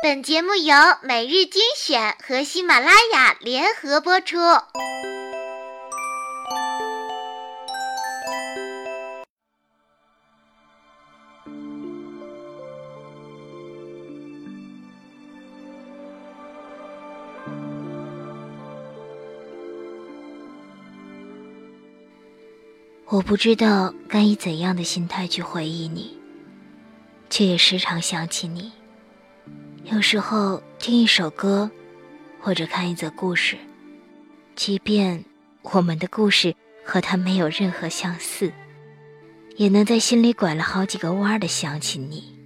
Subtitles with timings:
[0.00, 4.36] 本节目由每日精选和喜马拉雅联合播出。
[23.06, 26.16] 我不知道该以怎样的心态去回忆你，
[27.28, 28.77] 却也时常想起你。
[29.90, 31.70] 有时候听一首歌，
[32.40, 33.56] 或者看一则故事，
[34.54, 35.24] 即便
[35.62, 38.52] 我们的故事和他没有任何相似，
[39.56, 42.36] 也能在心里拐了好几个弯儿的想起你。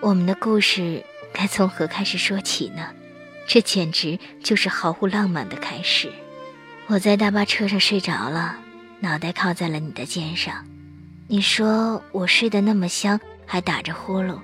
[0.00, 2.88] 我们的故事该从何开始说起呢？
[3.46, 6.10] 这简直就是毫无浪漫的开始。
[6.86, 8.56] 我在大巴车上睡着了，
[9.00, 10.64] 脑袋靠在了你的肩上。
[11.28, 14.38] 你说我睡得那么香，还打着呼噜。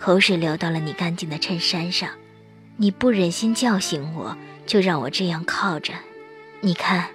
[0.00, 2.08] 口水流到了你干净的衬衫上，
[2.78, 5.92] 你不忍心叫醒我，就让我这样靠着。
[6.62, 7.06] 你看，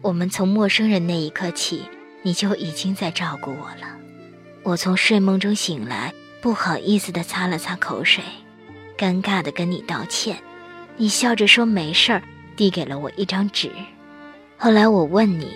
[0.00, 1.84] 我们从陌生人那一刻起，
[2.22, 3.94] 你就已经在照顾我了。
[4.62, 8.24] 我从睡梦中醒来，不好意思地擦了擦口水，
[8.96, 10.38] 尴尬地跟你道歉。
[10.96, 12.22] 你笑着说没事儿，
[12.56, 13.70] 递给了我一张纸。
[14.56, 15.48] 后来我问你，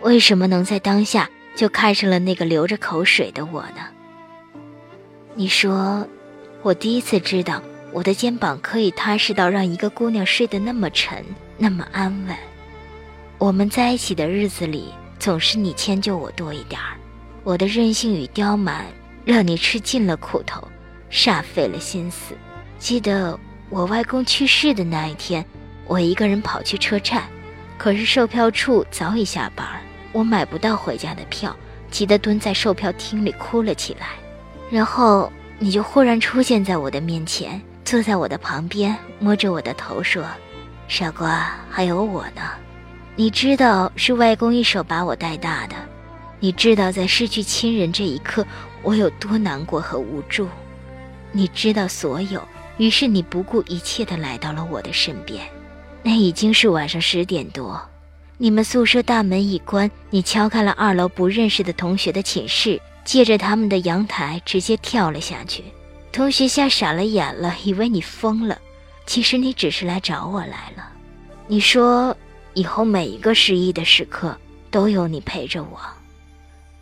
[0.00, 3.86] 为什么能在当下就看上了那个流着口水的我呢？
[5.36, 6.04] 你说。
[6.66, 11.24] 我第一次知道，我的肩膀可以踏实到让一个姑娘睡得那么沉，
[11.56, 12.36] 那么安稳。
[13.38, 16.96] 我们在一起的日子里，总是你迁就我多一点儿。
[17.44, 18.84] 我的任性与刁蛮，
[19.24, 20.66] 让你吃尽了苦头，
[21.08, 22.34] 煞费了心思。
[22.80, 23.38] 记得
[23.70, 25.46] 我外公去世的那一天，
[25.86, 27.22] 我一个人跑去车站，
[27.78, 29.64] 可是售票处早已下班，
[30.10, 31.56] 我买不到回家的票，
[31.92, 34.08] 急得蹲在售票厅里哭了起来，
[34.68, 35.30] 然后。
[35.58, 40.22] 你就忽然出现在我的面前，坐在我的旁边，摸着我的头说
[40.86, 42.42] ：“傻瓜，还有我呢。
[43.14, 45.74] 你知道是外公一手把我带大的，
[46.40, 48.46] 你知道在失去亲人这一刻
[48.82, 50.46] 我有多难过和无助，
[51.32, 52.46] 你知道所有。
[52.76, 55.42] 于是你不顾一切地来到了我的身边。
[56.02, 57.80] 那已经是晚上十点多，
[58.36, 65.62] 你们宿舍大门一关，你敲开了二楼不认识的同学的寝室。”借着他们的阳台直接跳了下去，
[66.10, 68.58] 同学吓傻了眼了，以为你疯了。
[69.06, 70.90] 其实你只是来找我来了。
[71.46, 72.14] 你说
[72.54, 74.36] 以后每一个失意的时刻
[74.72, 75.78] 都有你陪着我。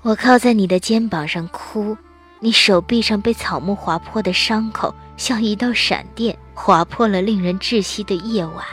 [0.00, 1.94] 我靠在你的肩膀上哭，
[2.41, 8.64] 你手臂上被草木划破的伤口像一道闪电划破了令人窒息的夜晚。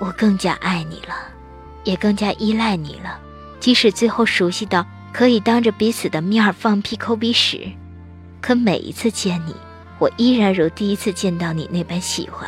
[0.00, 1.14] 我更加爱你了，
[1.84, 3.20] 也更加依赖你了，
[3.60, 4.84] 即使最后熟悉到。
[5.16, 7.72] 可以当着彼此的面儿放屁抠鼻屎，
[8.42, 9.56] 可每一次见你，
[9.98, 12.46] 我依然如第一次见到你那般喜欢。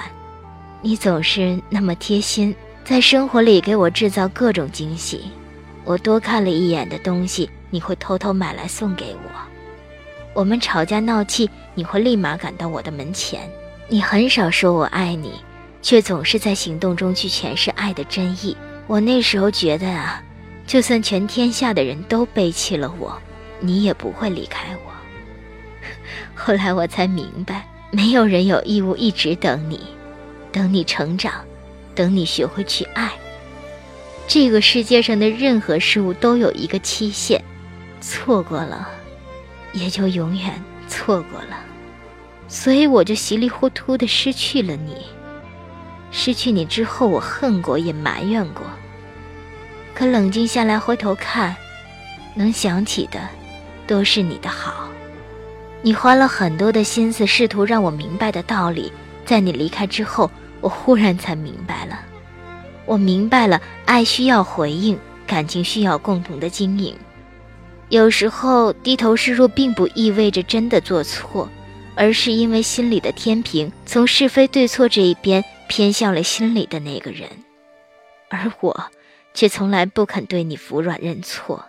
[0.82, 5.30] 你总是那么贴心，在生活里给我制造各种惊喜。
[5.82, 9.30] 我多看了一眼的东西，你会偷偷买来送给我。
[10.34, 13.50] 我们吵架闹气，你会立马赶到我的门前。
[13.88, 15.32] 你很少说我爱你，
[15.80, 18.54] 却总是在行动中去诠释爱的真意。
[18.86, 20.22] 我那时候觉得啊。
[20.68, 23.18] 就算全天下的人都背弃了我，
[23.58, 24.92] 你也不会离开我。
[26.34, 29.80] 后来我才明白，没有人有义务一直等你，
[30.52, 31.42] 等你成长，
[31.94, 33.10] 等你学会去爱。
[34.26, 37.42] 这个世界上的任何事物都有一个期限，
[38.02, 38.86] 错过了，
[39.72, 41.64] 也就永远错过了。
[42.46, 45.06] 所以我就稀里糊涂的失去了你。
[46.10, 48.66] 失去你之后，我恨过，也埋怨过。
[49.98, 51.56] 可冷静下来，回头看，
[52.32, 53.18] 能想起的，
[53.84, 54.88] 都是你的好。
[55.82, 58.92] 你花了很多的心思，试图让我明白的道理，
[59.24, 61.98] 在你离开之后，我忽然才明白了。
[62.86, 66.96] 我明白了，爱需要回应，感情需要共同的经营。
[67.88, 71.48] 有时候低头示弱，并不意味着真的做错，
[71.96, 77.28] 而是因为心里的天平从是非对错这一边偏向了心里的那个人，
[78.28, 78.86] 而我。
[79.38, 81.64] 却从来不肯对你服软认错。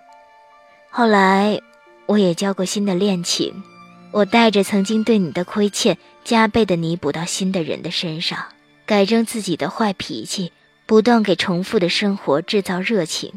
[0.89, 1.61] 后来，
[2.07, 3.61] 我也交过新的恋情，
[4.09, 8.43] 我带着曾经对你的亏欠，加倍的弥补到新的人的身上，
[8.87, 10.51] 改正自己的坏脾气，
[10.87, 13.31] 不断给重复的生活制造热情。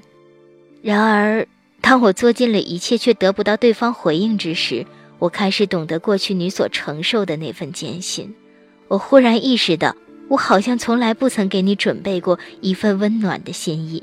[0.81, 1.46] 然而，
[1.82, 4.87] 当我做尽了一切却得不到对方回应之时，
[5.19, 8.34] 我开始懂得过去你所承受的那份艰辛。
[8.88, 9.94] 我忽然意识到，
[10.29, 14.02] 我好像从来不曾给你准备过一份温暖的心意。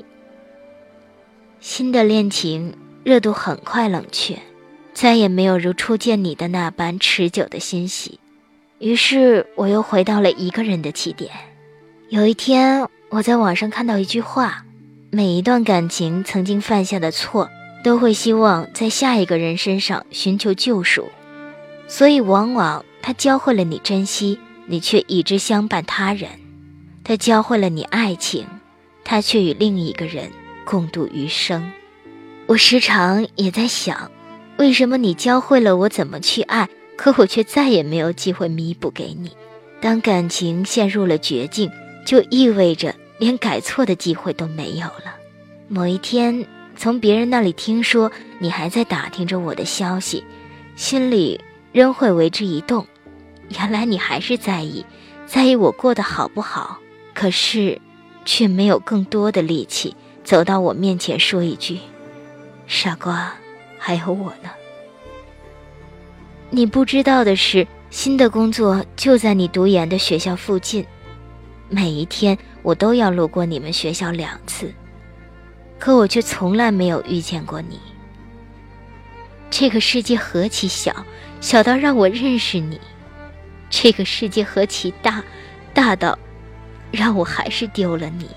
[1.60, 2.74] 新的恋情
[3.04, 4.38] 热度很快冷却，
[4.94, 8.18] 再也没有如初见你的那般持久的欣喜。
[8.78, 11.30] 于是我又回到了一个人的起点。
[12.08, 14.64] 有一天，我在网上看到一句话：
[15.10, 17.50] 每一段感情曾经犯下的错，
[17.84, 21.10] 都会希望在下一个人身上寻求救赎。
[21.86, 26.30] 所以，往往他教会了你珍惜，你却以之相伴他人；
[27.04, 28.46] 他教会了你爱情，
[29.04, 30.30] 他却与另一个人
[30.70, 31.72] 共度余生。
[32.46, 34.08] 我时常也在想，
[34.56, 39.32] 为什么你教会了我怎么去爱，可我却再也没有机会弥补给你？
[39.80, 41.68] 当感情陷入了绝境。
[42.06, 45.14] 就意味着连改错的机会都没有了。
[45.68, 50.24] 某一天，从别人那里听说你还在打听着我的消息，
[50.76, 51.38] 心里
[51.72, 52.86] 仍会为之一动。
[53.50, 54.84] 原来你还是在意，
[55.26, 56.78] 在意我过得好不好。
[57.14, 57.78] 可是，
[58.24, 61.78] 却没有更多的力气走到我面前说一句
[62.66, 63.34] ：“傻瓜，
[63.78, 64.50] 还有我呢。”
[66.50, 70.84] 你不知道的是，新的工作就在你读研的学校附近。
[71.68, 74.72] 每一天我都要路过你们学校两次，
[75.78, 77.78] 可我却从来没有遇见过你。
[79.50, 81.04] 这个世界何其小，
[81.40, 82.76] 小到让我认识你；
[83.68, 85.22] 这个世界何其大，
[85.72, 86.18] 大到
[86.90, 88.28] 让我还是丢了你。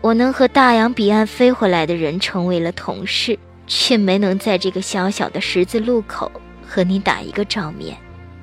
[0.00, 6.30] 我能和大洋彼岸飞回来的人成为了同事，却没能在这个小小的十字路口
[6.66, 7.96] 和你打一个照面。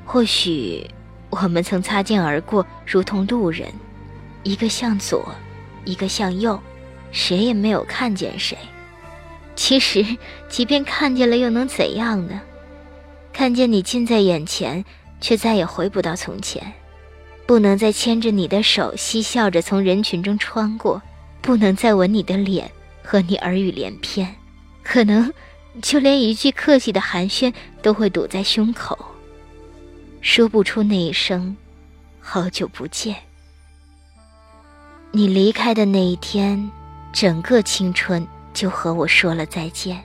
[0.05, 0.85] 或许。
[1.29, 3.67] 我们曾擦肩而过，如同路人，
[4.43, 5.29] 一个向左，
[5.83, 6.57] 一个向右，
[7.11, 8.57] 谁也没有看见谁。
[9.53, 10.05] 其实，
[10.47, 12.41] 即便看见了，又能怎样呢？
[13.33, 14.85] 看见你近在眼前，
[15.19, 16.73] 却再也回不到从前，
[17.45, 21.01] 不能再牵着你的手，嬉笑着从人群中穿过，
[21.41, 22.69] 不能再吻你的脸，
[23.03, 24.35] 和你耳语连篇，
[24.83, 25.31] 可能
[25.81, 28.97] 就连一句客气的寒暄都会堵在胸口。
[30.21, 31.55] 说不出那一声
[32.19, 33.15] “好久不见”。
[35.11, 36.69] 你离开的那一天，
[37.13, 40.03] 整个青春就和我说了再见。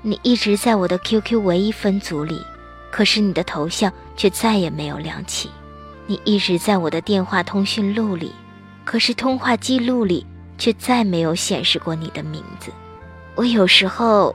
[0.00, 2.40] 你一直在我的 QQ 唯一分组里，
[2.90, 5.50] 可是你的头像却再也没有亮起。
[6.06, 8.32] 你一直在我的电话通讯录里，
[8.84, 10.24] 可是通话记录里
[10.58, 12.70] 却再没有显示过你的名字。
[13.34, 14.34] 我有时候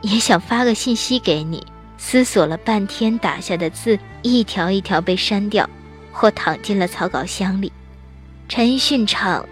[0.00, 1.64] 也想发个信息给你。
[2.04, 5.70] 思索了半天，打下的字一条一条被删掉，
[6.10, 7.72] 或躺进了草稿箱里。
[8.48, 9.46] 陈奕迅唱：“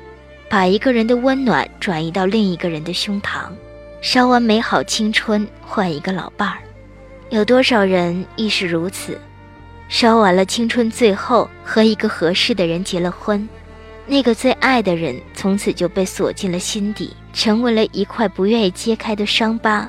[0.50, 3.50] 把一个人的温暖转移到另一个人的胸膛，
[4.02, 6.58] 烧完美好青春，换一个老伴儿。”
[7.30, 9.16] 有多少人亦是如此？
[9.88, 13.48] 烧完了青春，最后和一个合适的人结了婚，
[14.10, 19.88] 那个最爱的人从此就被锁进了心底，成为了一块不愿意揭开的伤疤。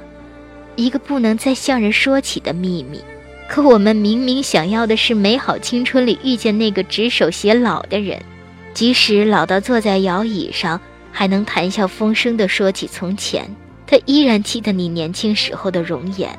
[0.76, 3.02] 一个不能再向人说起的秘密，
[3.50, 8.22] 可我们明明想要的是美好青春里遇见那个执手偕老的人，
[8.76, 10.80] 即使老到坐在摇椅上，
[11.12, 13.50] 还能谈笑风生地说起从前，
[13.88, 16.30] 他依然记得你年轻时候的容颜，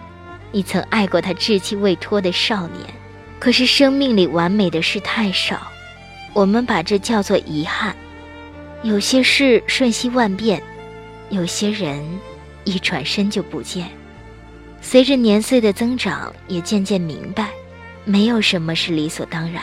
[0.52, 2.86] 你曾爱过他稚气未脱的少年。
[3.40, 5.71] 可是生命里完美的事太少，
[6.32, 7.94] 我们把这叫做遗憾。
[8.82, 10.62] 有些事瞬息万变，
[11.30, 12.04] 有些人
[12.64, 13.88] 一转身就不见。
[14.80, 17.50] 随着年岁的增长，也渐渐明白，
[18.04, 19.62] 没有什么是理所当然。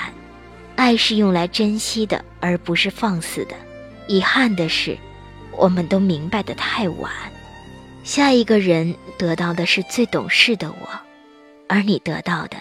[0.78, 3.56] 爱是用来珍惜的，而不是放肆的。
[4.08, 4.98] 遗憾的是，
[5.52, 7.12] 我们都明白的太晚。
[8.06, 10.88] 下一个人得到的是最懂事的我，
[11.68, 12.56] 而你得到的，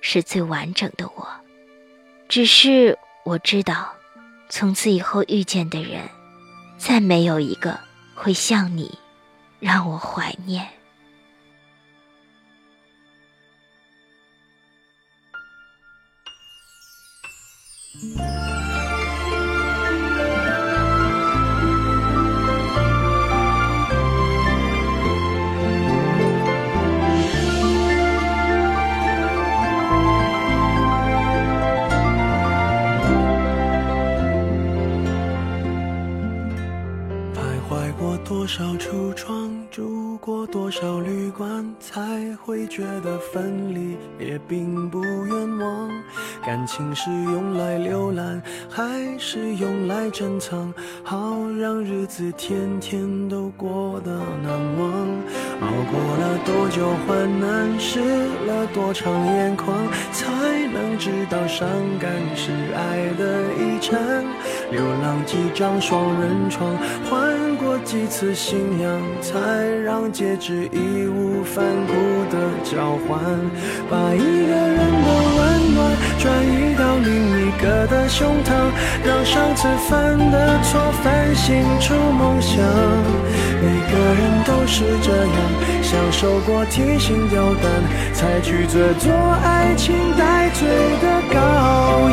[0.00, 1.28] 是最完整的我。
[2.28, 2.98] 只是
[3.28, 3.92] 我知道，
[4.48, 6.08] 从此以后遇见的人，
[6.78, 7.78] 再没有一个
[8.14, 8.98] 会像你，
[9.60, 10.66] 让我怀念。
[50.10, 50.72] 珍藏？
[51.02, 54.10] 好让日子天天都过得
[54.42, 54.88] 难忘。
[55.60, 58.00] 熬过了多久患难，湿
[58.46, 59.74] 了多长眼眶，
[60.12, 60.26] 才
[60.72, 64.24] 能知道伤感是爱的遗产。
[64.70, 66.76] 流浪几张双人床，
[67.08, 69.38] 换过几次信仰，才
[69.82, 71.92] 让戒指义无反顾
[72.30, 73.18] 的交换。
[73.90, 75.17] 把一个人的
[78.18, 78.50] 胸膛，
[79.04, 82.58] 让上次犯的错反省出梦想。
[83.62, 85.34] 每个人都是这样，
[85.82, 87.70] 享受过提心吊胆，
[88.12, 89.12] 才拒绝做
[89.44, 90.66] 爱情带罪
[91.00, 91.38] 的羔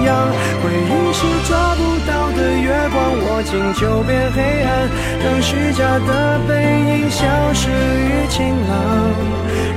[0.05, 0.29] 羊。
[0.61, 4.87] 回忆是抓不到的月光，握紧就变黑暗，
[5.23, 6.53] 等虚假的背
[7.01, 8.75] 影消失于晴朗。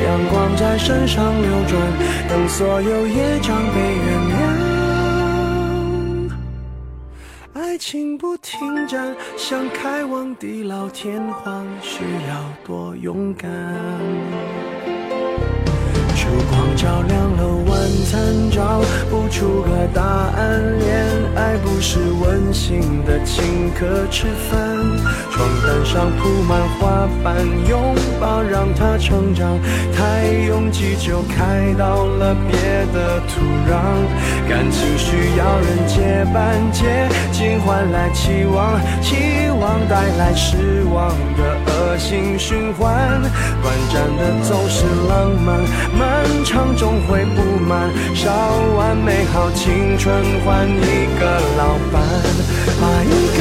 [0.05, 1.81] 阳光在身上流转，
[2.29, 4.28] 等所有业障被原
[7.79, 13.49] 情不停站，想开往地老天荒，需要多勇敢。
[16.17, 17.49] 烛光照亮了
[18.09, 20.79] 晚餐，找不出个答案。
[20.79, 21.05] 恋
[21.37, 24.59] 爱不是温馨的请客吃饭，
[25.31, 27.37] 床单上铺满花瓣，
[27.69, 29.59] 拥抱让它成长。
[29.95, 32.59] 太拥挤就开到了别
[32.95, 33.79] 的土壤，
[34.49, 43.23] 感情需要人接班，接近换来期望，期望带来失望的恶性循环。
[43.63, 45.59] 短暂的总是浪漫，
[45.99, 47.89] 漫长终会不满。
[48.15, 48.31] 烧
[48.77, 52.03] 完美好青春换一个老伴，
[52.81, 53.38] 把一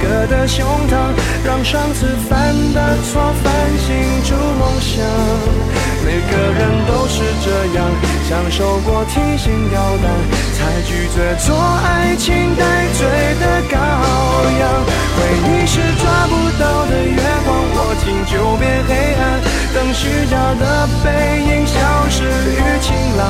[0.00, 1.12] 个的胸膛，
[1.44, 3.86] 让上次犯的错反省
[4.24, 5.04] 出梦想。
[6.04, 7.84] 每个人都是这样，
[8.28, 10.08] 享受过提心吊胆，
[10.56, 12.64] 才拒绝做爱情带
[12.94, 13.06] 罪
[13.40, 13.76] 的羔
[14.58, 14.62] 羊。
[15.18, 19.20] 回忆是抓不到的月光，握紧就变黑暗，
[19.74, 21.06] 等虚假的背
[21.42, 21.76] 影消
[22.08, 23.26] 失于晴朗。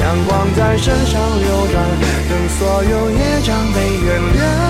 [0.00, 1.76] 阳光在身上流转，
[2.28, 4.67] 等所有业障被原谅。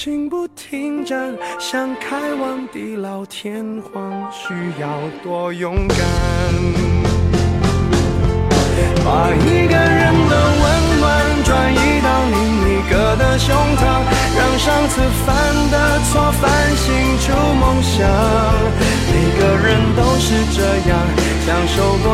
[0.00, 5.98] 情不停站，想开往地老天荒，需要多勇敢。
[9.04, 10.14] 把一个人